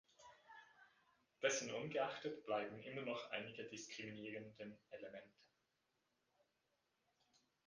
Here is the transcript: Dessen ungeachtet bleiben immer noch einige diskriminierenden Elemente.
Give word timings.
Dessen 1.43 1.69
ungeachtet 1.71 2.43
bleiben 2.47 2.81
immer 2.81 3.03
noch 3.03 3.29
einige 3.29 3.65
diskriminierenden 3.65 4.75
Elemente. 4.89 5.37